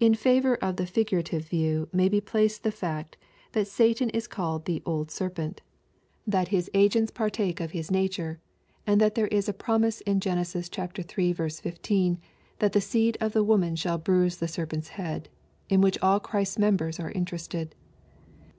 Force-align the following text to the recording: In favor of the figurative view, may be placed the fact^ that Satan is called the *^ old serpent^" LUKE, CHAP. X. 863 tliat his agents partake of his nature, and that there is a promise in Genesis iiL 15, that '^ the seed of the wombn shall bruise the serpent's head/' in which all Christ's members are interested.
In 0.00 0.14
favor 0.14 0.54
of 0.64 0.76
the 0.76 0.86
figurative 0.86 1.44
view, 1.46 1.86
may 1.92 2.08
be 2.08 2.22
placed 2.22 2.62
the 2.62 2.70
fact^ 2.72 3.16
that 3.52 3.66
Satan 3.68 4.08
is 4.08 4.26
called 4.26 4.64
the 4.64 4.80
*^ 4.80 4.82
old 4.86 5.08
serpent^" 5.08 5.58
LUKE, 6.26 6.46
CHAP. 6.46 6.54
X. 6.54 6.54
863 6.56 6.56
tliat 6.56 6.56
his 6.56 6.70
agents 6.72 7.10
partake 7.10 7.60
of 7.60 7.70
his 7.72 7.90
nature, 7.90 8.40
and 8.86 8.98
that 8.98 9.14
there 9.14 9.26
is 9.26 9.50
a 9.50 9.52
promise 9.52 10.00
in 10.00 10.20
Genesis 10.20 10.70
iiL 10.70 11.60
15, 11.62 12.18
that 12.60 12.70
'^ 12.70 12.72
the 12.72 12.80
seed 12.80 13.18
of 13.20 13.34
the 13.34 13.44
wombn 13.44 13.76
shall 13.76 13.98
bruise 13.98 14.38
the 14.38 14.48
serpent's 14.48 14.88
head/' 14.92 15.26
in 15.68 15.82
which 15.82 15.98
all 16.00 16.18
Christ's 16.18 16.58
members 16.58 16.98
are 16.98 17.10
interested. 17.12 17.74